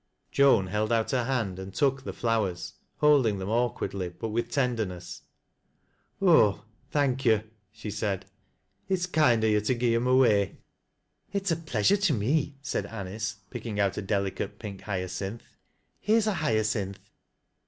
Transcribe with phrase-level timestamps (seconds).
[0.31, 5.21] Joan held out her hand, and took the flowers, holding them awkwardly, but with tenderness."
[6.23, 8.25] Oh, thank yo'," she said."
[8.89, 10.57] It's kind o' yo' to gi' 'em away.""
[11.33, 15.43] It's a pleasure to me," said Anice, picking out a deli cate pink hyacinth."
[16.01, 16.97] Here's a hyacinth."